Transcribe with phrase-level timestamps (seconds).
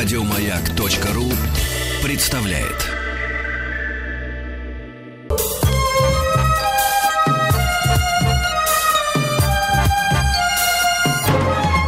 [0.00, 1.24] Радиомаяк.ру
[2.04, 2.86] представляет.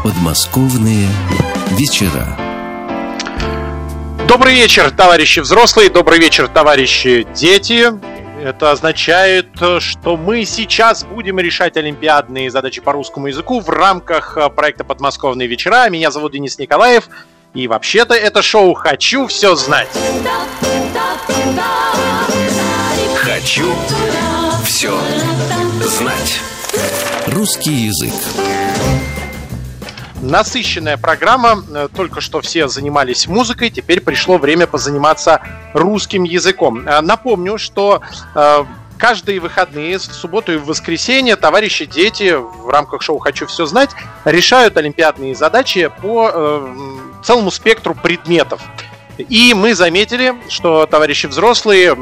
[0.02, 1.06] Подмосковные
[1.78, 2.36] вечера.
[4.26, 7.92] Добрый вечер, товарищи взрослые, добрый вечер, товарищи дети.
[8.42, 14.48] Это означает, что мы сейчас будем решать олимпиадные задачи по русскому языку в рамках э,
[14.48, 15.88] проекта «Подмосковные вечера».
[15.90, 17.08] Меня зовут Денис Николаев,
[17.54, 19.88] и вообще-то это шоу «Хочу все знать».
[23.16, 23.74] Хочу
[24.64, 24.98] все
[25.84, 26.40] знать.
[27.26, 28.12] Русский язык.
[30.22, 31.64] Насыщенная программа.
[31.74, 35.40] Э, только что все занимались музыкой, теперь пришло время позаниматься
[35.72, 36.86] русским языком.
[36.86, 38.02] Э, напомню, что
[38.34, 38.64] э,
[39.00, 43.90] каждые выходные, в субботу и в воскресенье, товарищи дети в рамках шоу «Хочу все знать»
[44.24, 46.74] решают олимпиадные задачи по э,
[47.24, 48.60] целому спектру предметов.
[49.16, 51.96] И мы заметили, что товарищи взрослые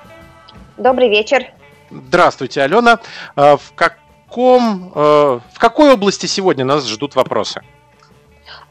[0.76, 1.44] Добрый вечер.
[1.90, 2.98] Здравствуйте, Алена.
[3.36, 3.72] Э, в
[4.34, 7.60] каком, э, в какой области сегодня нас ждут вопросы?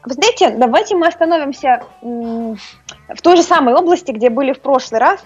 [0.04, 5.24] Вы знаете, давайте мы остановимся в той же самой области, где были в прошлый раз.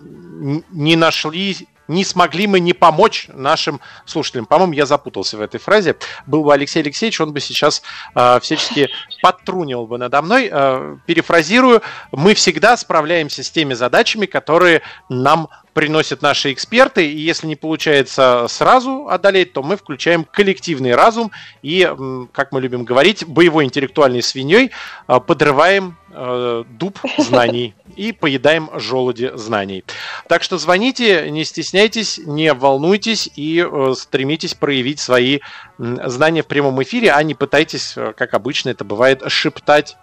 [0.70, 4.46] не нашли не смогли мы не помочь нашим слушателям.
[4.46, 5.96] По-моему, я запутался в этой фразе.
[6.26, 7.82] Был бы Алексей Алексеевич, он бы сейчас
[8.14, 8.90] э, всячески
[9.22, 10.48] подтрунивал бы надо мной.
[10.50, 11.82] Э, перефразирую,
[12.12, 18.46] мы всегда справляемся с теми задачами, которые нам приносят наши эксперты, и если не получается
[18.48, 21.86] сразу одолеть, то мы включаем коллективный разум и,
[22.32, 24.70] как мы любим говорить, боевой интеллектуальной свиньей
[25.06, 29.84] а, подрываем э, дуб знаний и поедаем желуди знаний.
[30.28, 35.40] Так что звоните, не стесняйтесь, не волнуйтесь и э, стремитесь проявить свои
[35.78, 39.96] знания в прямом эфире, а не пытайтесь, э, как обычно это бывает, шептать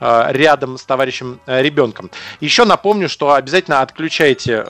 [0.00, 2.10] Э, рядом с товарищем ребенком.
[2.40, 4.64] Еще напомню, что обязательно отключайте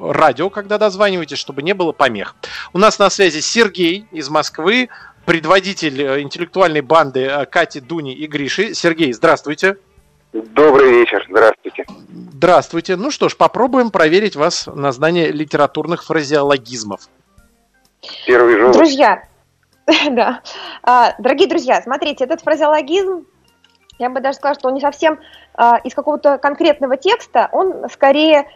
[0.00, 2.34] радио, когда дозваниваете, чтобы не было помех.
[2.72, 4.88] У нас на связи Сергей из Москвы,
[5.24, 8.74] предводитель интеллектуальной банды Кати, Дуни и Гриши.
[8.74, 9.76] Сергей, здравствуйте.
[10.32, 11.84] Добрый вечер, здравствуйте.
[12.32, 12.96] Здравствуйте.
[12.96, 17.08] Ну что ж, попробуем проверить вас на знание литературных фразеологизмов.
[18.26, 18.72] Первый же.
[18.72, 19.22] Друзья,
[20.10, 20.42] да.
[20.82, 23.26] А, дорогие друзья, смотрите, этот фразеологизм
[23.98, 25.18] я бы даже сказала, что он не совсем
[25.56, 28.46] э, из какого-то конкретного текста, он скорее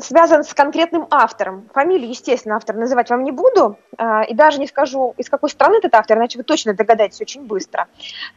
[0.00, 1.68] связан с конкретным автором.
[1.74, 5.76] Фамилию, естественно, автор называть вам не буду, э, и даже не скажу, из какой страны
[5.76, 7.86] этот автор, иначе вы точно догадаетесь очень быстро.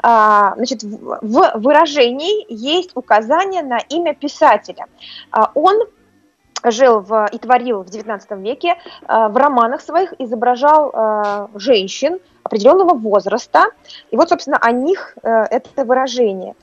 [0.03, 4.87] Э, значит, в, выражении есть указание на имя писателя.
[5.55, 5.87] Он
[6.63, 8.75] жил в, и творил в XIX веке,
[9.07, 13.67] в романах своих изображал женщин определенного возраста.
[14.09, 16.55] И вот, собственно, о них э, это выражение.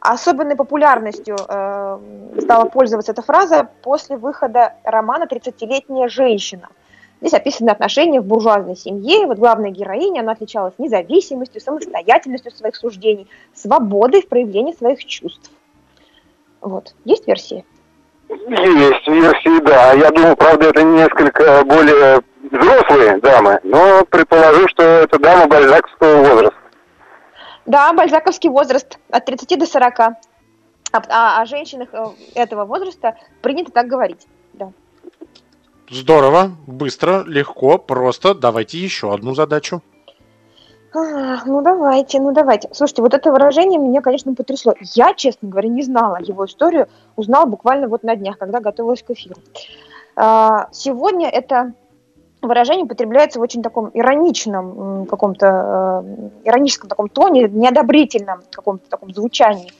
[0.00, 6.68] Особенной популярностью стала пользоваться эта фраза после выхода романа «30-летняя женщина».
[7.20, 9.26] Здесь описаны отношения в буржуазной семье.
[9.26, 15.50] Вот главная героиня, она отличалась независимостью, самостоятельностью своих суждений, свободой в проявлении своих чувств.
[16.60, 16.94] Вот.
[17.04, 17.64] Есть версии?
[18.28, 19.94] Есть версии, да.
[19.94, 26.57] Я думаю, правда, это несколько более взрослые дамы, но предположу, что это дама бальзаковского возраста.
[27.68, 30.00] Да, бальзаковский возраст от 30 до 40.
[30.00, 30.14] А,
[31.10, 34.26] а о женщинах э, этого возраста принято так говорить.
[34.54, 34.72] Да.
[35.90, 38.34] Здорово, быстро, легко, просто.
[38.34, 39.82] Давайте еще одну задачу.
[40.94, 42.70] А, ну давайте, ну давайте.
[42.72, 44.74] Слушайте, вот это выражение меня, конечно, потрясло.
[44.80, 49.10] Я, честно говоря, не знала его историю, узнала буквально вот на днях, когда готовилась к
[49.10, 49.36] эфиру.
[50.16, 51.74] А, сегодня это
[52.42, 59.70] выражение употребляется в очень таком ироничном каком-то э, ироническом таком тоне, неодобрительном каком-то таком звучании.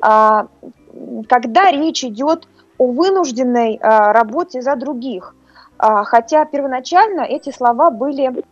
[0.00, 0.46] А,
[1.28, 2.48] когда речь идет
[2.78, 5.34] о вынужденной а, работе за других,
[5.78, 8.44] а, хотя первоначально эти слова были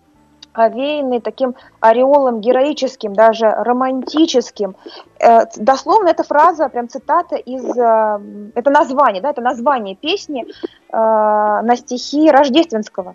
[0.53, 4.77] овеянный таким ореолом героическим, даже романтическим.
[5.19, 10.51] Э, дословно эта фраза, прям цитата из, э, это название, да, это название песни э,
[10.93, 13.15] на стихи Рождественского.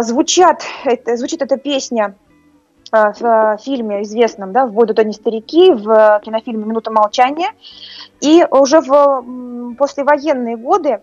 [0.00, 0.62] Звучат,
[1.06, 2.14] звучит эта песня
[2.90, 7.50] в фильме известном, да, «В бой до старики», в кинофильме «Минута молчания».
[8.20, 11.02] И уже в послевоенные годы,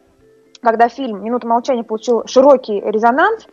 [0.62, 3.45] когда фильм «Минута молчания» получил широкий резонанс,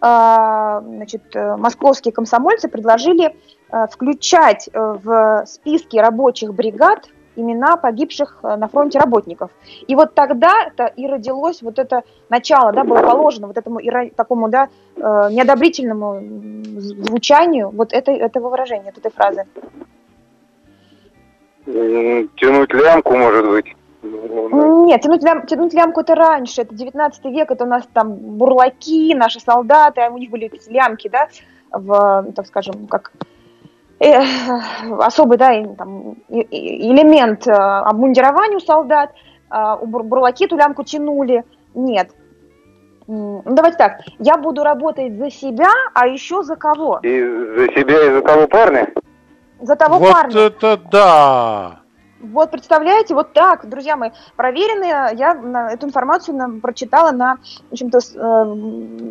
[0.00, 3.34] значит, э, московские комсомольцы предложили
[3.70, 9.52] э, включать э, в списки рабочих бригад имена погибших на фронте работников.
[9.86, 13.78] И вот тогда это и родилось вот это начало, да, было положено вот этому
[14.16, 16.20] такому, да, неодобрительному
[16.80, 19.44] звучанию вот этой, этого выражения, этой фразы.
[21.64, 23.76] Тянуть лямку, может быть.
[24.02, 29.14] Нет, тянуть, лям, тянуть лямку это раньше, это 19 век, это у нас там бурлаки,
[29.14, 31.28] наши солдаты, а у них были эти лямки, да,
[31.72, 33.12] в, так скажем, как
[33.98, 34.20] э,
[35.00, 39.10] особый, да, там, элемент э, обмундирования у солдат,
[39.50, 42.10] э, у бурлаки эту лямку тянули, нет.
[43.08, 47.00] Ну, давайте так, я буду работать за себя, а еще за кого?
[47.02, 48.92] И за себя и за того парня?
[49.60, 50.34] За того вот парня.
[50.34, 51.80] Вот это да!
[52.20, 57.36] Вот представляете, вот так, друзья мои, проверенные, я эту информацию на, прочитала на,
[57.70, 58.00] в общем-то, э,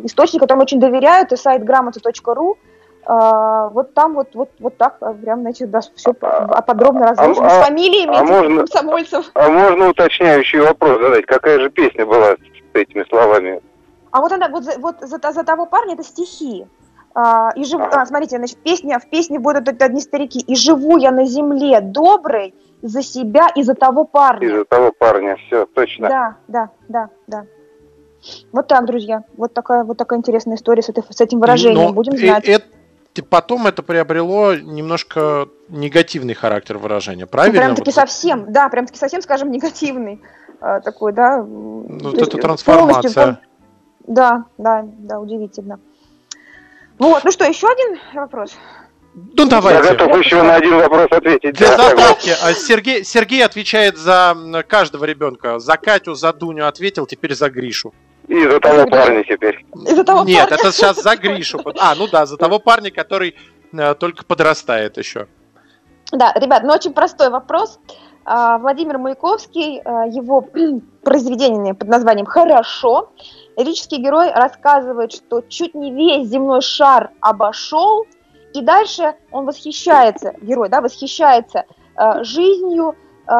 [0.04, 2.58] источник, которому очень доверяют, это сайт грамота.ру,
[3.06, 7.46] э, вот там вот, вот, вот так, э, прям, значит, да, все а, подробно разложено,
[7.46, 9.30] а, с фамилиями а можно, комсомольцев.
[9.32, 13.62] А можно уточняющий вопрос задать, какая же песня была с этими словами?
[14.10, 16.66] А вот она, вот, вот за, за того парня это стихи.
[17.14, 17.80] А, и жив...
[17.80, 20.40] а, смотрите, значит, песня, в песне будут одни старики.
[20.40, 24.46] «И живу я на земле доброй, за себя и за того парня.
[24.46, 26.08] И за того парня, все, точно.
[26.08, 27.44] Да, да, да, да.
[28.52, 29.24] Вот так, друзья.
[29.36, 31.88] Вот такая, вот такая интересная история с, этой, с этим выражением.
[31.88, 32.44] Но Будем знать.
[32.44, 32.66] Это,
[33.28, 37.60] потом это приобрело немножко негативный характер выражения, правильно?
[37.60, 37.94] Ну, прям таки вот.
[37.94, 40.22] совсем, да, прям таки совсем, скажем, негативный
[40.60, 41.42] э, такой, да.
[41.42, 43.40] Ну, вот эта трансформация.
[44.06, 45.80] Да, да, да, удивительно.
[46.98, 48.56] Вот, ну что, еще один вопрос?
[49.14, 49.88] Ну, давайте.
[49.88, 51.54] Я готов еще на один вопрос ответить.
[51.54, 52.30] Для да, затравки.
[52.42, 55.58] А Сергей, Сергей отвечает за каждого ребенка.
[55.58, 57.92] За Катю, за Дуню ответил, теперь за Гришу.
[58.28, 59.64] И за того парня теперь.
[59.86, 60.60] И за того Нет, парня.
[60.60, 61.60] это сейчас за Гришу.
[61.80, 63.34] А, ну да, за того парня, который
[63.72, 65.26] э, только подрастает еще.
[66.12, 67.78] Да, ребят, ну очень простой вопрос.
[68.24, 70.42] А, Владимир Маяковский, э, его
[71.02, 73.12] произведение под названием «Хорошо».
[73.56, 78.06] Лирический герой рассказывает, что чуть не весь земной шар обошел–
[78.58, 81.64] и дальше он восхищается, герой, да, восхищается
[81.96, 82.96] э, жизнью,
[83.26, 83.32] э,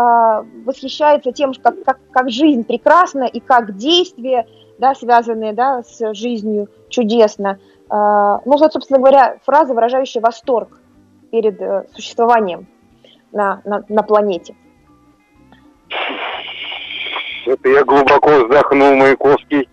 [0.65, 4.47] восхищается тем, как, как, как жизнь прекрасна и как действия,
[4.79, 7.59] да, связанные да, с жизнью, чудесно.
[7.91, 10.81] Э, ну, вот, собственно говоря, фраза, выражающая восторг
[11.33, 12.69] перед э, существованием
[13.33, 14.55] на, на, на планете.
[17.45, 19.69] Это я глубоко вздохнул, Маяковский.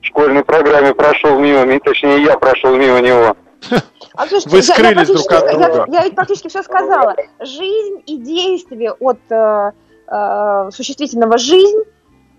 [0.00, 3.36] В школьной программе прошел мимо, точнее, я прошел мимо него.
[4.14, 5.84] А, слушайте, Вы скрылись я, я друг от друга.
[5.88, 7.16] Я, я ведь практически все сказала.
[7.40, 9.72] Жизнь и действие от э,
[10.06, 11.82] э, существительного «жизнь»,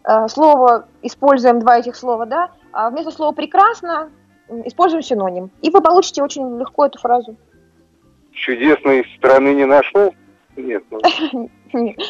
[0.03, 4.12] э, слово, используем два этих слова, да, а вместо слова «прекрасно»
[4.65, 5.51] используем синоним.
[5.62, 7.36] И вы получите очень легко эту фразу.
[8.34, 10.13] Чудесной страны не нашел?
[10.56, 10.84] Нет.
[10.92, 11.00] Ну...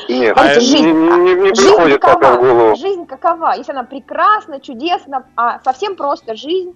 [0.10, 2.76] Нет, а жизнь, не, не, не приходит какова, пока в голову.
[2.76, 3.54] Жизнь какова?
[3.56, 6.76] Если она прекрасна, чудесна, а совсем просто жизнь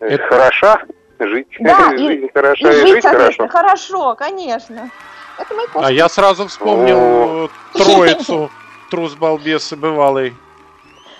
[0.00, 0.24] это...
[0.24, 0.82] Хороша
[1.28, 1.48] жить.
[1.60, 3.48] Да, жизнь и, хороша, и, жить, жить хорошо.
[3.48, 4.90] Хорошо, конечно.
[5.38, 7.48] Это А я сразу вспомнил О.
[7.72, 8.50] троицу
[8.90, 10.34] трус балбес и бывалый.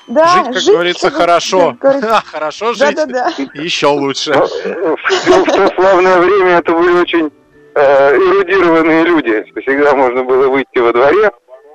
[0.07, 1.77] Да, жить, как жить, говорится, хорошо.
[1.81, 2.97] Да, хорошо жить.
[2.97, 3.45] Да, да, да.
[3.55, 4.35] Еще лучше.
[4.35, 7.31] Ну, в, в то славное время это были очень
[7.75, 9.45] э, эрудированные люди.
[9.61, 11.31] Всегда можно было выйти во дворе,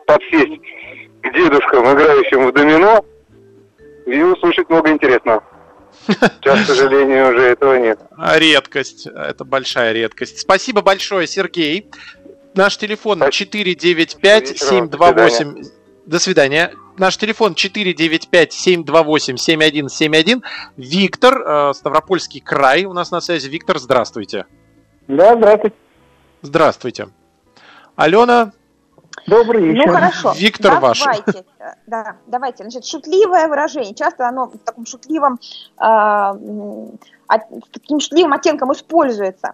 [0.05, 0.61] подсесть
[1.21, 3.05] к дедушкам, играющим в домино,
[4.05, 5.43] и услышать много интересного.
[6.07, 7.99] Сейчас, к сожалению, уже этого нет.
[8.17, 9.05] Редкость.
[9.07, 10.39] Это большая редкость.
[10.39, 11.89] Спасибо большое, Сергей.
[12.53, 15.71] Наш телефон 495-728...
[16.05, 16.71] До свидания.
[16.97, 20.43] Наш телефон 495-728-7171.
[20.77, 23.49] Виктор, э, Ставропольский край у нас на связи.
[23.49, 24.45] Виктор, здравствуйте.
[25.07, 25.75] Да, здравствуйте.
[26.41, 27.07] Здравствуйте.
[27.95, 28.51] Алена,
[29.27, 29.87] Добрый вечер.
[29.87, 30.33] Ну хорошо.
[30.35, 30.99] Виктор ваш.
[30.99, 31.45] Давайте,
[31.87, 32.63] да, давайте.
[32.63, 33.95] Значит, шутливое выражение.
[33.95, 35.39] Часто оно в таком шутливом,
[35.79, 37.37] э,
[37.71, 39.53] таким шутливым оттенком используется.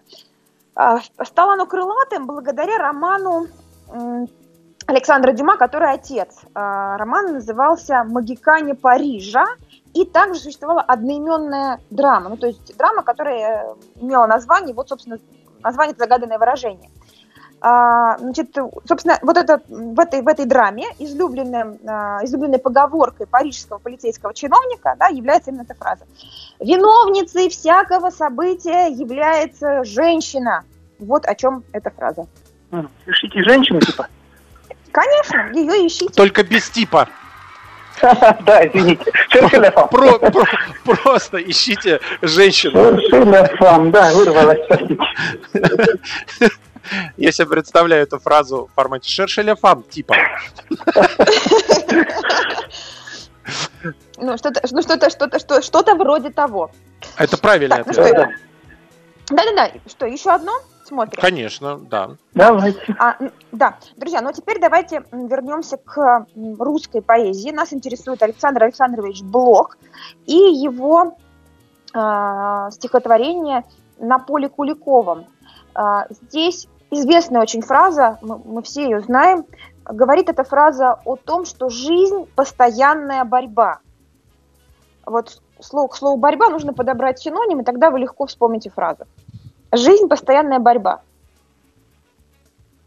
[0.75, 3.47] Э, стало оно крылатым благодаря роману
[3.87, 4.25] э,
[4.87, 6.39] Александра Дюма, который отец.
[6.53, 9.45] Э, роман назывался «Магикане Парижа».
[9.93, 12.29] И также существовала одноименная драма.
[12.29, 15.19] Ну, то есть драма, которая имела название, вот, собственно,
[15.61, 16.89] название– это загаданное выражение–
[17.61, 18.55] а, значит,
[18.87, 24.95] собственно, вот это, в, этой, в этой драме излюбленным, а, излюбленной поговоркой парижского полицейского чиновника
[24.97, 26.05] да, является именно эта фраза.
[26.59, 30.63] Виновницей всякого события является женщина.
[30.97, 32.25] Вот о чем эта фраза.
[33.05, 34.07] Ищите женщину, типа?
[34.91, 36.13] Конечно, ее ищите.
[36.13, 37.07] Только без типа.
[38.01, 39.11] Да, извините.
[39.91, 40.45] Про, про,
[40.83, 42.99] просто ищите женщину.
[43.91, 45.03] Да, вырвалась, простите.
[47.17, 50.15] Я себе представляю эту фразу в формате «шершеля фам» типа.
[54.17, 56.71] Ну, что-то, ну, что-то, что-то, что, что-то вроде того.
[57.17, 57.83] Это правильно.
[57.83, 58.29] Так, ну, да.
[59.29, 59.71] Да-да-да.
[59.87, 60.51] Что, еще одно?
[60.85, 61.21] Смотрим.
[61.21, 62.17] Конечно, да.
[62.33, 62.95] Давайте.
[62.99, 63.15] А,
[63.51, 66.25] да, друзья, ну а теперь давайте вернемся к
[66.59, 67.51] русской поэзии.
[67.51, 69.77] Нас интересует Александр Александрович Блок
[70.25, 71.17] и его
[71.93, 73.63] э, стихотворение
[73.99, 75.27] «На поле Куликовом».
[75.75, 79.45] Э, здесь известная очень фраза, мы, все ее знаем,
[79.85, 83.79] говорит эта фраза о том, что жизнь– постоянная борьба.
[85.05, 89.05] Вот слово, к слову «борьба» нужно подобрать синоним, и тогда вы легко вспомните фразу.
[89.71, 91.01] Жизнь– постоянная борьба.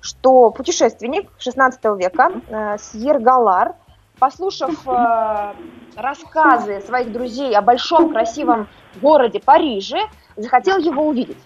[0.00, 3.74] что путешественник XVI века а, Сьер Галар,
[4.18, 5.54] послушав а,
[5.96, 8.68] рассказы своих друзей о большом красивом
[9.00, 10.00] городе Париже,
[10.36, 11.38] захотел его увидеть.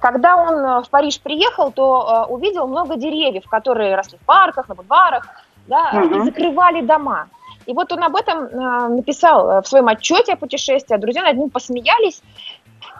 [0.00, 5.28] Когда он в Париж приехал, то увидел много деревьев, которые росли в парках, на бульварах,
[5.66, 6.16] да, угу.
[6.16, 7.28] и закрывали дома.
[7.66, 11.22] И вот он об этом э, написал э, в своем отчете о путешествии, а друзья
[11.22, 12.22] над ним посмеялись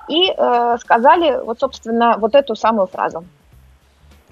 [0.08, 3.24] и э, сказали вот, собственно, вот эту самую фразу.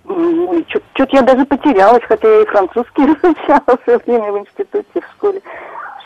[0.06, 5.12] Чуть-чуть я даже потерялась, хотя я и французский изучала в свое время в институте, в
[5.12, 5.40] школе.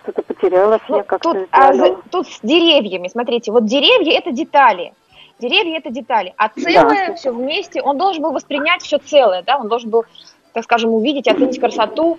[0.02, 1.32] Что-то потерялась ну, я как-то.
[1.32, 1.72] Тут, а,
[2.10, 4.92] тут с деревьями, смотрите, вот деревья это детали.
[5.38, 7.14] Деревья это детали, а целое да.
[7.14, 10.04] все вместе, он должен был воспринять все целое, да, он должен был,
[10.52, 12.18] так скажем, увидеть, оценить красоту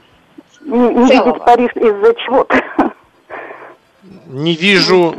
[0.61, 2.93] не, не видеть Париж из-за чего-то.
[4.27, 5.15] Не вижу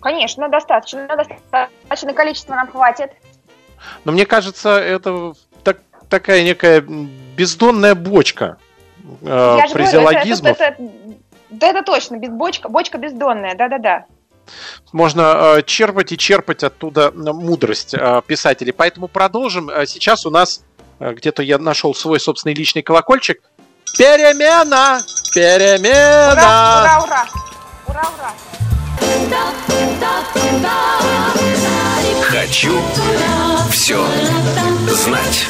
[0.00, 1.08] Конечно, достаточно.
[1.08, 3.10] Достаточное количество нам хватит.
[4.04, 5.78] Но мне кажется, это так,
[6.08, 8.58] такая некая бездонная бочка
[9.22, 10.52] э, Я фразеологизмов.
[10.52, 10.92] это, это, это,
[11.50, 14.06] да, это точно, без, бочка, бочка бездонная, да-да-да.
[14.92, 18.72] Можно э, черпать и черпать оттуда мудрость э, писателей.
[18.72, 19.68] Поэтому продолжим.
[19.68, 20.62] Э, сейчас у нас
[21.00, 23.42] э, где-то я нашел свой собственный личный колокольчик.
[23.98, 25.00] Перемена!
[25.34, 26.32] Перемена!
[26.32, 27.26] Ура, ура, ура!
[27.86, 28.32] Ура, ура!
[32.22, 32.80] Хочу
[33.70, 34.04] все
[34.88, 35.46] знать.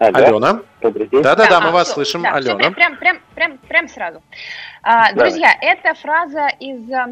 [0.00, 0.62] Алена.
[0.80, 1.22] Добрый день.
[1.22, 2.22] Да-да-да, мы вас все, слышим.
[2.22, 2.58] Да, Алена.
[2.58, 4.22] Все, прям, прям, прям, прям сразу.
[4.82, 7.08] А, друзья, это фраза из а,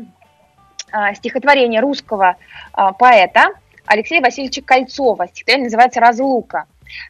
[1.14, 2.36] стихотворение русского
[2.72, 3.50] а, поэта
[3.86, 5.28] Алексея Васильевича Кольцова.
[5.28, 6.64] Стихотворение называется «Разлука».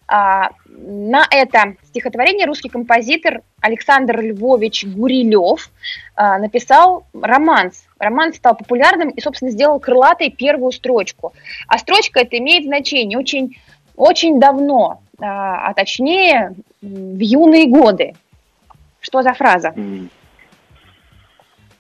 [0.06, 5.70] А, на это стихотворение русский композитор Александр Львович Гурилев
[6.16, 7.85] написал романс.
[7.99, 11.32] Романс стал популярным и, собственно, сделал крылатой первую строчку.
[11.66, 13.57] А строчка это имеет значение очень,
[13.96, 18.14] очень давно, а точнее в юные годы.
[19.00, 19.74] Что за фраза?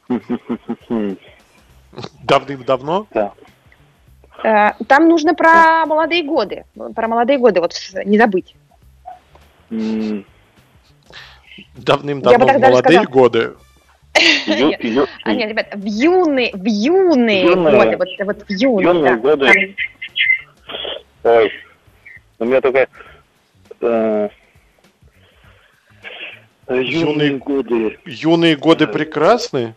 [2.22, 3.06] Давным-давно?
[3.12, 3.32] Да.
[4.44, 6.64] Э, там нужно про молодые годы.
[6.94, 8.54] Про молодые годы вот не забыть.
[11.76, 13.54] Давным-давно в молодые годы.
[15.22, 19.76] А, нет, ребят, в юные, в юные годы, вот, вот в юные, юные годы.
[21.22, 21.52] Ой,
[22.40, 22.88] у меня только
[23.80, 24.28] э,
[26.68, 27.98] юные годы.
[28.06, 29.74] Юные годы прекрасны?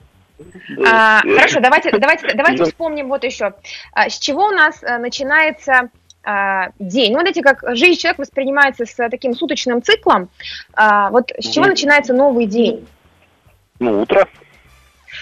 [0.85, 3.53] А, хорошо, давайте, давайте, давайте вспомним вот еще.
[3.93, 5.89] А, с чего у нас а, начинается
[6.23, 7.13] а, день?
[7.13, 10.29] Ну, вот эти как жизнь человека воспринимается с таким суточным циклом.
[10.73, 12.87] А, вот с чего начинается новый день?
[13.79, 14.27] Ну, утро.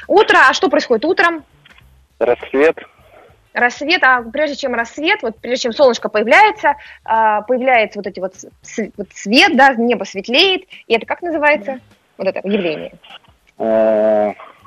[0.07, 1.43] Утро, а что происходит утром?
[2.19, 2.77] Рассвет.
[3.53, 8.35] Рассвет, а прежде чем рассвет, вот прежде чем солнышко появляется, появляется вот эти вот,
[8.95, 11.79] вот свет, да, небо светлеет, и это как называется?
[12.17, 12.93] Вот это явление.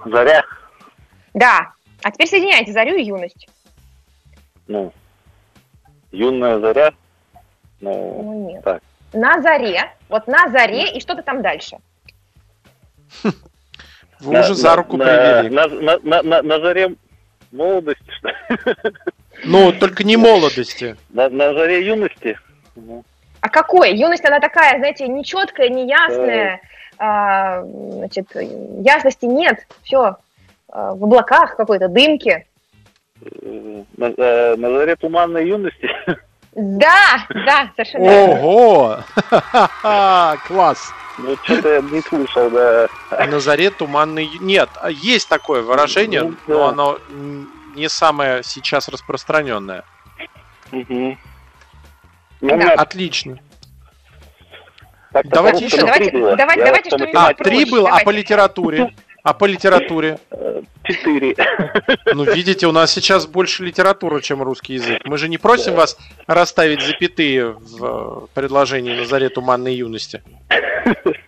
[0.04, 0.44] Заря.
[1.34, 1.72] Да.
[2.02, 3.48] А теперь соединяйте зарю и юность.
[4.66, 4.92] Ну,
[6.10, 6.92] юная заря.
[7.80, 8.64] Ну, ну нет.
[8.64, 8.82] Так.
[9.12, 9.92] На заре.
[10.08, 11.78] Вот на заре и что-то там дальше.
[14.20, 15.50] Вы уже за руку привели.
[15.50, 16.94] На, на, на, на, на заре
[17.50, 18.32] молодости, что
[19.44, 20.96] Ну, только не молодости.
[21.10, 22.38] На, на заре юности.
[23.40, 23.96] А какой?
[23.96, 26.60] Юность, она такая, знаете, нечеткая, неясная,
[27.04, 30.18] а, значит, ясности нет, все
[30.68, 32.46] а, в облаках какой-то, дымки.
[33.96, 35.90] На, э, на заре туманной юности.
[36.52, 38.98] Да, да, совершенно Ого!
[40.46, 40.92] Класс!
[41.18, 42.88] Ну, что-то я не слышал, да.
[43.10, 44.30] На заре туманный...
[44.40, 46.54] Нет, есть такое выражение, ну, да.
[46.54, 46.98] но оно
[47.74, 49.84] не самое сейчас распространенное.
[50.70, 51.16] Угу.
[52.42, 53.38] Ну, Отлично.
[55.12, 55.78] Так, давайте еще.
[55.78, 56.36] Давайте, было.
[56.36, 58.94] давайте, давайте что-нибудь А, три было, а по литературе?
[59.22, 60.18] А по литературе?
[60.84, 61.36] Четыре.
[62.14, 65.00] Ну, видите, у нас сейчас больше литературы, чем русский язык.
[65.04, 65.96] Мы же не просим вас
[66.26, 70.22] расставить запятые в предложении на заре туманной юности.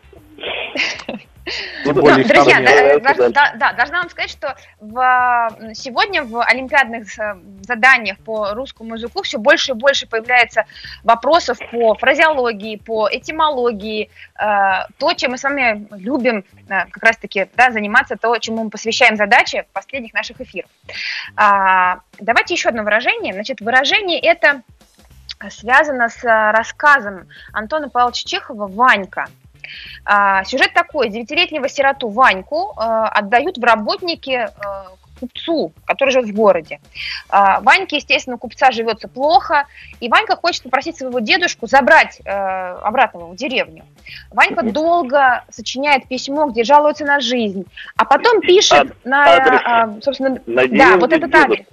[1.85, 6.43] Тем более да, друзья, да, да, да, да, должна вам сказать, что в, сегодня в
[6.43, 10.65] олимпиадных э, заданиях по русскому языку все больше и больше появляется
[11.03, 14.45] вопросов по фразеологии, по этимологии, э,
[14.99, 19.17] то, чем мы с вами любим э, как раз-таки да, заниматься, то, чему мы посвящаем
[19.17, 20.71] задачи последних наших эфирах.
[21.37, 23.35] А, давайте еще одно выражение.
[23.35, 24.63] Значит, выражение это
[25.51, 29.27] связано с рассказом Антона Павловича Чехова «Ванька».
[30.05, 31.09] А, сюжет такой.
[31.09, 34.49] Девятилетнего сироту Ваньку отдают в работники
[35.21, 36.81] купцу, который живет в городе.
[37.29, 39.67] А, Ваньке, естественно, купца живется плохо,
[40.01, 43.85] и Ванька хочет попросить своего дедушку забрать обратно в деревню.
[44.31, 47.65] Ванька долго сочиняет письмо, где жалуется на жизнь,
[47.97, 49.61] а потом пишет а, на, адрес.
[49.65, 51.65] А, собственно, на да, вот этот адрес.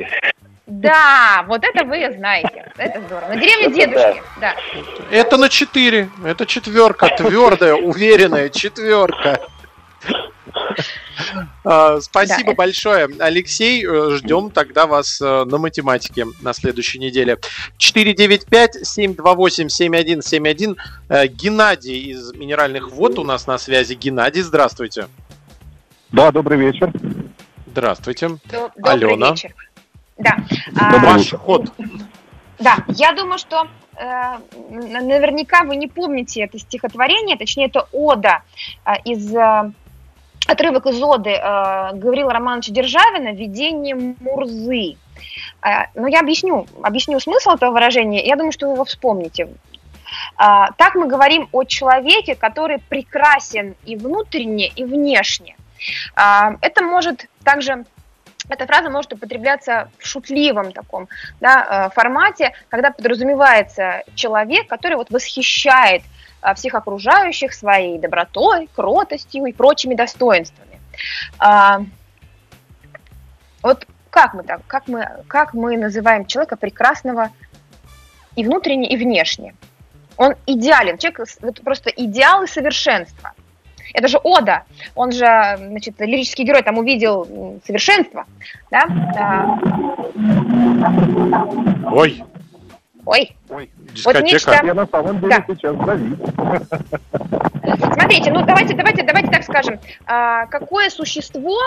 [0.71, 2.71] Да, вот это вы знаете.
[2.77, 3.27] Это здорово.
[3.27, 4.55] На деревне дедушки, да.
[5.11, 6.09] Это на четыре.
[6.23, 9.41] Это четверка, твердая, уверенная четверка.
[11.65, 13.85] А, спасибо да, большое, Алексей.
[13.85, 17.37] Э, ждем тогда вас э, на математике на следующей неделе.
[17.77, 20.77] 495-728-7171.
[21.09, 23.93] Э, Геннадий из Минеральных вод у нас на связи.
[23.93, 25.09] Геннадий, здравствуйте.
[26.11, 26.93] Да, добрый вечер.
[27.67, 28.39] Здравствуйте.
[28.45, 29.31] Добрый Алена.
[29.31, 29.53] вечер.
[30.21, 30.37] Да.
[30.99, 31.71] Ваш ход.
[32.59, 34.37] Да, я думаю, что э,
[34.69, 38.43] наверняка вы не помните это стихотворение, точнее, это ода
[38.85, 39.71] э, из э,
[40.47, 41.39] отрывок из Оды э,
[41.93, 44.97] Гаврила Романовича Державина «Видение Мурзы».
[45.63, 49.49] Э, но я объясню, объясню смысл этого выражения, я думаю, что вы его вспомните.
[50.37, 55.55] Э, так мы говорим о человеке, который прекрасен и внутренне, и внешне.
[56.15, 57.85] Э, это может также
[58.51, 61.07] эта фраза может употребляться в шутливом таком
[61.39, 66.03] да, э, формате, когда подразумевается человек, который вот восхищает
[66.41, 70.79] а, всех окружающих своей добротой, кротостью и прочими достоинствами.
[71.37, 71.81] А,
[73.61, 77.29] вот как мы так, как мы, как мы называем человека прекрасного
[78.35, 79.55] и внутренне, и внешне?
[80.17, 83.33] Он идеален, человек вот просто идеал и совершенство.
[83.93, 84.63] Это же Ода,
[84.95, 85.25] он же,
[85.57, 88.25] значит, лирический герой там увидел совершенство,
[88.69, 88.87] да?
[91.91, 92.23] Ой.
[93.05, 93.35] Ой.
[93.49, 93.69] Ой.
[93.93, 94.19] Дискотека.
[94.19, 94.61] Вот нечто...
[94.63, 95.43] Я на самом деле да.
[95.47, 96.19] сейчас Давид.
[97.93, 99.79] Смотрите, ну давайте, давайте, давайте так скажем.
[100.05, 101.57] А, какое существо,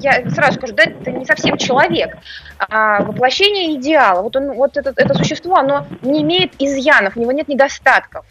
[0.00, 2.16] я сразу скажу, да, это не совсем человек,
[2.58, 4.22] а, воплощение идеала.
[4.22, 8.24] Вот, он, вот это, это существо, оно не имеет изъянов, у него нет недостатков.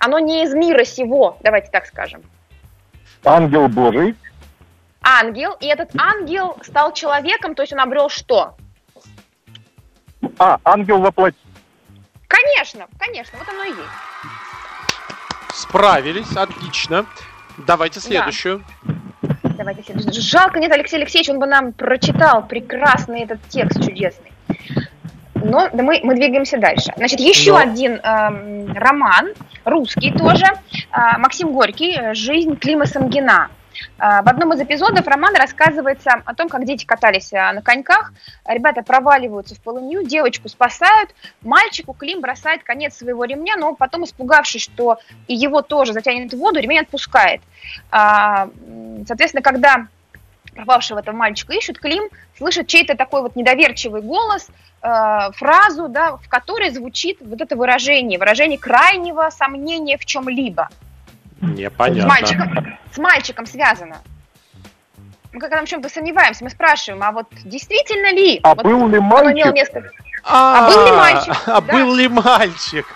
[0.00, 2.22] Оно не из мира сего, давайте так скажем.
[3.22, 4.16] Ангел Божий.
[5.02, 8.56] Ангел, и этот ангел стал человеком, то есть он обрел что?
[10.38, 11.36] А, ангел воплоти.
[12.26, 13.80] Конечно, конечно, вот оно и есть.
[15.52, 17.04] Справились, отлично.
[17.58, 18.64] Давайте следующую.
[18.82, 19.50] Да.
[19.58, 20.22] Давайте следующую.
[20.22, 24.29] Жалко нет Алексей Алексеевич, он бы нам прочитал прекрасный этот текст чудесный.
[25.42, 26.92] Но да мы, мы двигаемся дальше.
[26.96, 27.58] Значит, еще Но...
[27.58, 29.32] один э, роман,
[29.64, 33.48] русский тоже, э, Максим Горький «Жизнь Клима Самгина».
[33.98, 38.12] А, в одном из эпизодов романа рассказывается о том, как дети катались а, на коньках,
[38.46, 44.62] ребята проваливаются в полынью, девочку спасают, мальчику Клим бросает конец своего ремня, но потом, испугавшись,
[44.62, 44.98] что
[45.28, 47.40] и его тоже затянет в воду, ремень отпускает.
[47.90, 49.86] Соответственно, когда
[50.54, 52.04] пропавшего этого мальчика ищут, Клим
[52.36, 54.48] слышит чей-то такой вот недоверчивый голос,
[54.80, 60.68] фразу, да, в которой звучит вот это выражение, выражение крайнего сомнения в чем-либо.
[61.40, 62.02] Непонятно.
[62.02, 63.96] С мальчиком, с мальчиком связано.
[65.32, 68.40] Мы когда в чем-то сомневаемся, мы спрашиваем, а вот действительно ли?
[68.42, 69.54] А вот был ли мальчик?
[69.54, 69.90] Место...
[70.24, 71.34] А, а был ли мальчик?
[71.46, 71.72] А да.
[71.72, 72.86] был ли мальчик?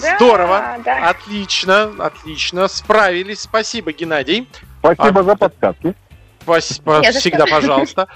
[0.00, 1.10] Да, Здорово, да.
[1.10, 3.42] отлично, отлично, справились.
[3.42, 4.48] Спасибо, Геннадий.
[4.80, 5.94] Спасибо а, за подсказки.
[6.42, 8.08] Спасибо, всегда, пожалуйста.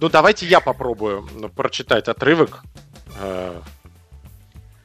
[0.00, 2.62] Ну, давайте я попробую прочитать отрывок
[3.20, 3.60] э,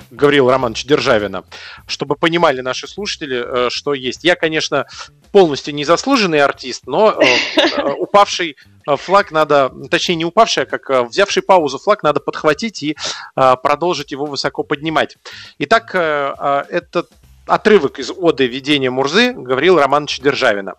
[0.09, 1.45] Гаврила Романовича Державина,
[1.87, 4.23] чтобы понимали наши слушатели, э, что есть.
[4.25, 4.85] Я, конечно,
[5.31, 11.77] полностью незаслуженный артист, но э, упавший флаг надо, точнее не упавший, а как взявший паузу
[11.77, 12.97] флаг надо подхватить и
[13.35, 15.17] продолжить его высоко поднимать.
[15.59, 17.09] Итак, этот
[17.45, 20.75] отрывок из оды «Видение Мурзы» Гаврила Романовича Державина.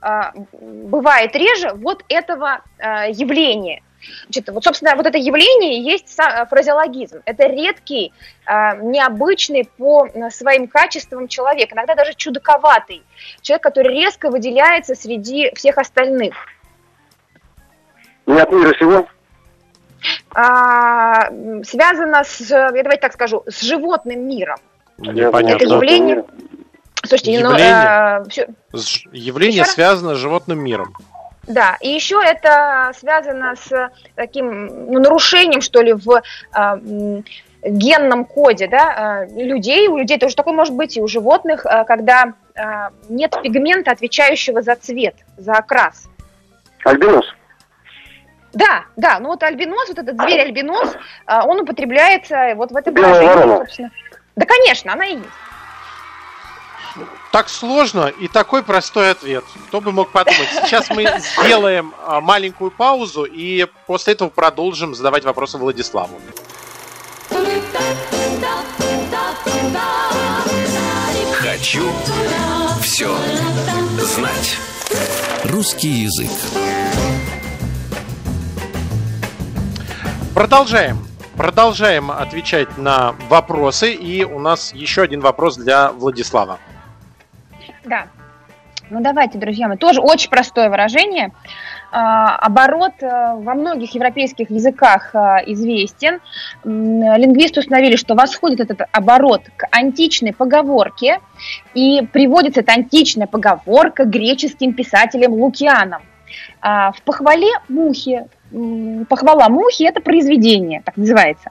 [0.00, 3.82] а, бывает реже вот этого а, явления.
[4.24, 6.16] Значит, вот, собственно, вот это явление и есть
[6.48, 7.20] фразеологизм.
[7.24, 8.12] Это редкий,
[8.46, 13.02] а, необычный по своим качествам человек, иногда даже чудаковатый.
[13.42, 16.34] Человек, который резко выделяется среди всех остальных.
[18.26, 19.08] Не от мира сего?
[20.40, 21.30] А,
[21.64, 24.58] связано с, я давайте так скажу, с животным миром.
[24.98, 25.56] Непонятно.
[25.56, 26.24] Это явление...
[27.04, 28.48] Слушайте, ну, явление, ну, э, все...
[29.10, 30.94] явление связано с животным миром.
[31.48, 36.22] Да, и еще это связано с таким ну, нарушением, что ли, в
[36.54, 37.22] э,
[37.64, 39.88] генном коде да, э, людей.
[39.88, 44.62] У людей тоже такое может быть, и у животных, э, когда э, нет пигмента, отвечающего
[44.62, 46.08] за цвет, за окрас.
[46.84, 47.26] Альбинос.
[48.52, 50.94] Да, да, ну вот альбинос, вот этот зверь альбинос,
[51.26, 53.90] э, он употребляется вот в этом собственно.
[54.36, 55.28] Да, конечно, она и есть
[57.30, 59.44] так сложно и такой простой ответ.
[59.68, 60.48] Кто бы мог подумать.
[60.64, 61.06] Сейчас мы
[61.42, 66.20] сделаем а, маленькую паузу и после этого продолжим задавать вопросы Владиславу.
[71.32, 71.90] Хочу
[72.82, 73.14] все
[74.00, 74.56] знать.
[75.44, 76.87] Русский язык.
[80.38, 80.98] Продолжаем.
[81.36, 83.92] Продолжаем отвечать на вопросы.
[83.92, 86.60] И у нас еще один вопрос для Владислава.
[87.84, 88.06] Да.
[88.88, 91.32] Ну давайте, друзья мои, тоже очень простое выражение.
[91.90, 96.20] А, оборот э, во многих европейских языках э, известен.
[96.62, 101.18] Лингвисты установили, что восходит этот оборот к античной поговорке,
[101.74, 106.02] и приводится эта античная поговорка греческим писателем Лукианом.
[106.60, 108.24] А, в похвале мухи
[109.08, 111.50] похвала мухи– это произведение, так называется.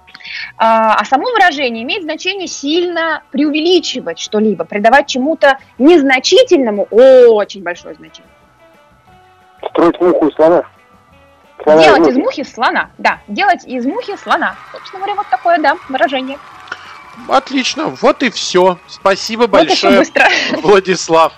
[0.58, 8.32] А, а само выражение имеет значение сильно преувеличивать что-либо, придавать чему-то незначительному очень большое значение.
[9.70, 10.64] Строить муху из слона.
[11.64, 12.12] слона делать из мухи.
[12.12, 13.20] из мухи слона, да.
[13.28, 14.56] Делать из мухи слона.
[14.72, 16.38] Собственно говоря, вот такое, да, выражение.
[17.28, 18.78] Отлично, вот и все.
[18.88, 20.04] Спасибо вот большое,
[20.62, 21.34] Владислав.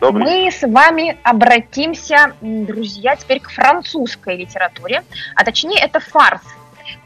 [0.00, 0.24] Добрый.
[0.24, 5.02] Мы с вами обратимся, друзья, теперь к французской литературе,
[5.34, 6.42] а точнее это фарс.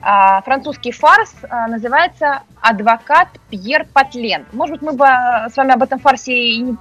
[0.01, 4.45] А, французский фарс а, называется «Адвокат Пьер Патлен».
[4.53, 6.77] Может быть, мы бы а, с вами об этом фарсе и не,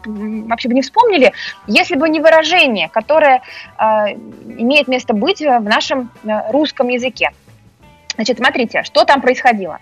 [0.48, 1.34] вообще бы не вспомнили,
[1.68, 3.42] если бы не выражение, которое
[3.78, 6.12] имеет место быть в нашем
[6.50, 7.32] русском языке.
[8.16, 9.80] Значит, смотрите, что там происходило.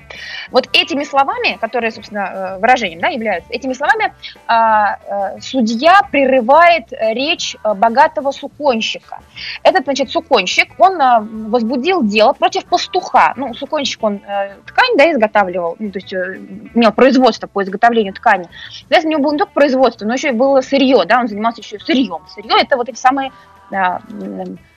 [0.51, 4.13] Вот этими словами, которые, собственно, э, выражением да, являются, этими словами
[4.47, 9.19] а, а, судья прерывает речь богатого суконщика.
[9.63, 13.33] Этот, значит, суконщик, он а, возбудил дело против пастуха.
[13.35, 18.47] Ну, суконщик, он а, ткань, да, изготавливал, ну, то есть имел производство по изготовлению ткани.
[18.71, 21.61] Соответственно, у него было не только производство, но еще и было сырье, да, он занимался
[21.61, 22.21] еще сырьем.
[22.33, 23.31] Сырье– это вот эти самые
[23.71, 24.01] а,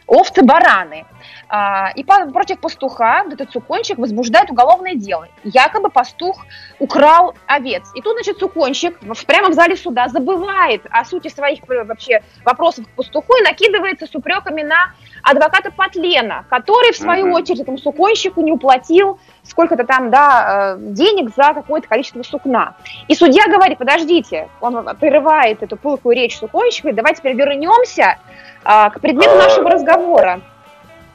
[0.07, 1.07] овцы-бараны.
[1.49, 5.29] А, и против пастуха этот сукончик возбуждает уголовное дело.
[5.45, 6.45] Якобы пастух
[6.79, 7.91] украл овец.
[7.95, 12.87] И тут, значит, сукончик прямо в зале суда забывает о сути своих э, вообще вопросов
[12.87, 17.33] к пастуху и накидывается с упреками на адвоката Патлена, который, в свою mm-hmm.
[17.33, 22.77] очередь, этому суконщику не уплатил сколько-то там, да, э, денег за какое-то количество сукна.
[23.09, 28.19] И судья говорит, подождите, он прерывает эту пылкую речь суконщика, давайте теперь вернемся
[28.65, 30.41] а, к предмету а, нашего разговора.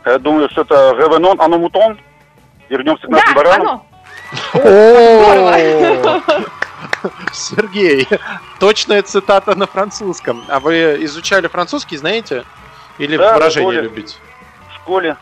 [0.05, 1.99] Я думаю, что это Ревенон Аномутон.
[2.69, 3.81] Вернемся к нашим да, баранам.
[7.31, 8.07] Сергей,
[8.59, 10.43] точная цитата на французском.
[10.49, 12.43] А вы изучали французский, знаете?
[12.97, 14.17] Или да, выражение любите?
[14.69, 15.17] В школе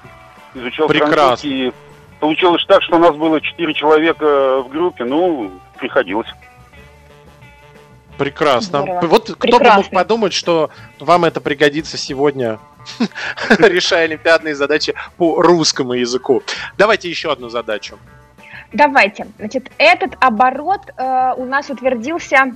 [0.53, 1.15] изучал Прекрасно.
[1.15, 1.73] французский.
[2.19, 6.27] Получилось так, что у нас было 4 человека в группе, ну, приходилось.
[8.17, 8.81] Прекрасно.
[8.81, 9.07] Здорово.
[9.07, 9.59] Вот Прекрасно.
[9.59, 12.59] кто бы мог подумать, что вам это пригодится сегодня,
[13.49, 16.41] решая олимпиадные задачи по русскому языку.
[16.77, 17.97] Давайте еще одну задачу.
[18.73, 19.27] Давайте.
[19.37, 22.53] Значит, этот оборот э, у нас утвердился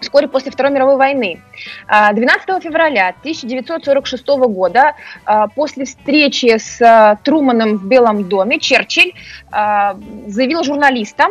[0.00, 1.40] вскоре после Второй мировой войны.
[1.86, 9.12] 12 а, февраля 1946 года, а, после встречи с а, Труманом в Белом доме, Черчилль
[9.50, 11.30] заявил журналистам,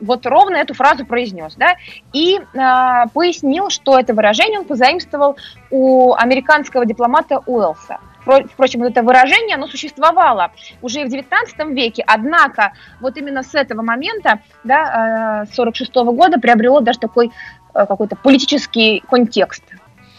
[0.00, 1.76] вот ровно эту фразу произнес, да,
[2.12, 2.40] и э,
[3.12, 5.36] пояснил, что это выражение он позаимствовал
[5.70, 7.98] у американского дипломата Уэлса.
[8.20, 13.80] Впрочем, вот это выражение, оно существовало уже в XIX веке, однако вот именно с этого
[13.80, 17.32] момента, да, 46 -го года приобрело даже такой
[17.74, 19.62] Э, какой-то политический контекст.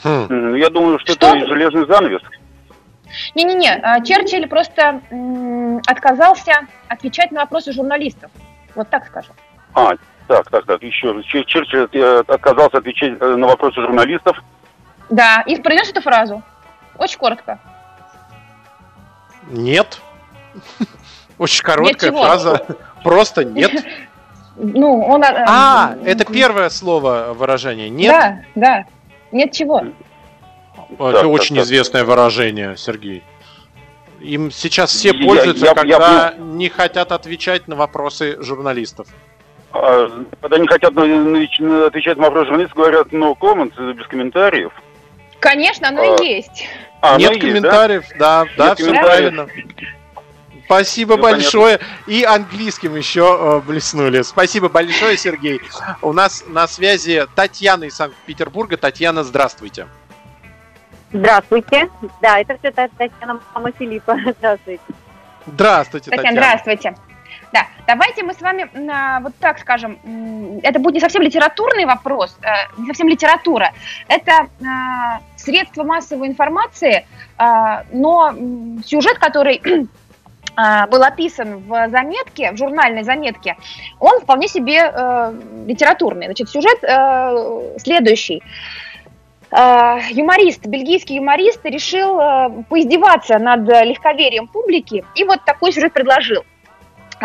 [0.03, 0.55] Хм.
[0.55, 2.21] Я думаю, что, что это железный занавес.
[3.35, 5.01] Не-не-не, Черчилль просто
[5.85, 8.31] отказался отвечать на вопросы журналистов.
[8.73, 9.35] Вот так скажем.
[9.73, 9.93] А,
[10.27, 11.25] так, так, так, еще раз.
[11.25, 14.37] Черчилль э, отказался отвечать на вопросы журналистов.
[15.09, 16.41] Да, и произнес эту фразу.
[16.97, 17.59] Очень коротко.
[19.49, 20.01] Нет.
[21.37, 22.65] Очень короткая фраза.
[23.03, 23.71] Просто нет.
[24.57, 25.23] Ну, он...
[25.23, 27.89] Э, а, это первое слово выражение.
[27.89, 28.11] Нет?
[28.11, 28.85] Да, да.
[29.31, 29.85] Нет чего.
[30.99, 33.23] Это очень известное выражение, Сергей.
[34.19, 39.07] Им сейчас все пользуются, когда не хотят отвечать на вопросы журналистов.
[39.73, 44.71] А, когда не хотят отвечать на вопросы журналистов, говорят no comments, без комментариев.
[45.39, 46.67] Конечно, оно а, и есть.
[47.01, 49.47] А, Нет комментариев, есть, да, да, да все правильно.
[50.65, 51.79] Спасибо ну, большое.
[51.79, 52.11] Понятно.
[52.11, 54.21] И английским еще э, блеснули.
[54.21, 55.59] Спасибо большое, Сергей.
[56.01, 58.77] У нас на связи Татьяна из Санкт-Петербурга.
[58.77, 59.87] Татьяна, здравствуйте.
[61.11, 61.89] Здравствуйте.
[62.21, 64.17] Да, это все Татьяна, мама Филиппа.
[64.37, 64.81] Здравствуйте.
[65.45, 66.29] Здравствуйте, Татьяна.
[66.29, 66.61] Татьяна.
[66.63, 67.10] Здравствуйте.
[67.53, 69.99] Да, давайте мы с вами а, вот так скажем,
[70.63, 73.73] это будет не совсем литературный вопрос, а, не совсем литература,
[74.07, 77.05] это а, средство массовой информации,
[77.37, 78.33] а, но
[78.85, 79.61] сюжет, который
[80.91, 83.55] был описан в заметке, в журнальной заметке,
[83.99, 85.33] он вполне себе э,
[85.65, 86.25] литературный.
[86.25, 88.43] Значит, сюжет э, следующий.
[89.49, 96.43] Э, юморист, бельгийский юморист решил э, поиздеваться над легковерием публики и вот такой сюжет предложил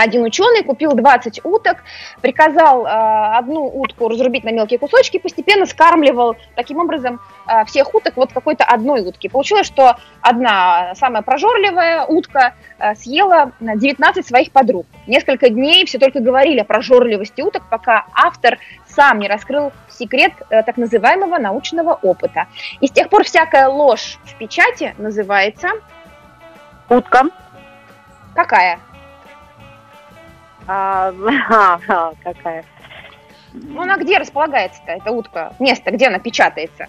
[0.03, 1.83] один ученый купил 20 уток,
[2.21, 2.89] приказал э,
[3.37, 8.65] одну утку разрубить на мелкие кусочки, постепенно скармливал таким образом э, всех уток вот какой-то
[8.65, 9.29] одной утки.
[9.29, 14.87] Получилось, что одна самая прожорливая утка э, съела 19 своих подруг.
[15.07, 20.63] Несколько дней все только говорили о прожорливости уток, пока автор сам не раскрыл секрет э,
[20.63, 22.47] так называемого научного опыта.
[22.81, 25.71] И с тех пор всякая ложь в печати называется...
[26.89, 27.25] Утка.
[28.35, 28.79] Какая?
[30.69, 32.65] А, какая?
[33.53, 35.55] Ну, она где располагается-то, эта утка?
[35.59, 36.89] Место, где она печатается?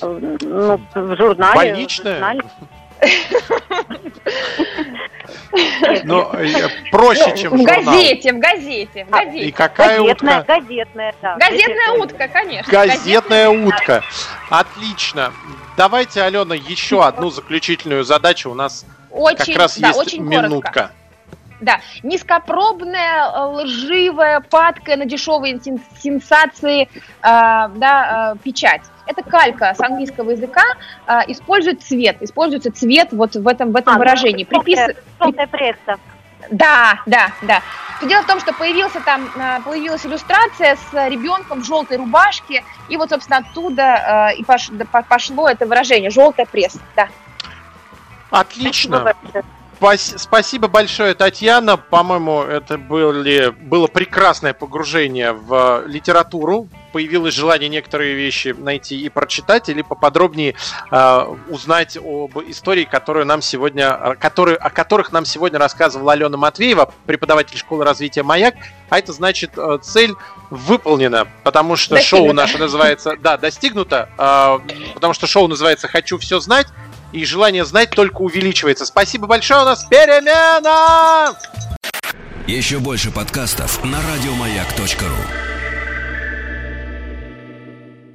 [0.00, 1.54] Ну, в журнале.
[1.54, 2.42] Больничная?
[5.52, 9.44] Э, проще, чем в газете, в газете, в газете.
[9.46, 10.44] И какая утка?
[10.46, 11.36] Газетная, да.
[11.36, 12.70] Газетная утка, конечно.
[12.72, 14.02] Газетная утка.
[14.48, 15.32] Отлично.
[15.76, 18.50] Давайте, Алена, еще одну заключительную задачу.
[18.50, 20.92] У нас как раз есть минутка.
[21.60, 25.60] Да, низкопробная, э, лживая, падкая на дешевые
[26.00, 26.88] сенсации э,
[27.22, 28.82] да, э, печать.
[29.06, 30.64] Это калька с английского языка,
[31.06, 34.44] э, использует цвет, используется цвет вот в этом, в этом а, ну, выражении.
[34.44, 34.78] Припис...
[35.20, 35.98] Желтая пресса.
[36.50, 37.62] Да, да, да.
[38.02, 42.96] Дело в том, что появился там, э, появилась иллюстрация с ребенком в желтой рубашке, и
[42.96, 44.44] вот, собственно, оттуда э, и
[45.08, 47.08] пошло это выражение «желтая пресса», да.
[48.30, 49.00] Отлично.
[49.00, 49.44] Спасибо
[50.68, 51.78] большое, Татьяна.
[51.78, 56.68] По-моему, это были, было прекрасное погружение в литературу.
[56.92, 60.54] Появилось желание некоторые вещи найти и прочитать, или поподробнее
[60.90, 66.92] э, узнать об истории, которую нам сегодня, которые, о которых нам сегодня рассказывала Алена Матвеева,
[67.06, 68.56] преподаватель школы развития «Маяк».
[68.90, 70.12] А это значит, э, цель
[70.50, 72.26] выполнена, потому что достигнуто.
[72.26, 73.16] шоу наше называется...
[73.16, 76.66] Да, достигнуто, э, потому что шоу называется «Хочу все знать»
[77.12, 78.86] и желание знать только увеличивается.
[78.86, 81.34] Спасибо большое, у нас перемена!
[82.46, 85.59] Еще больше подкастов на радиомаяк.ру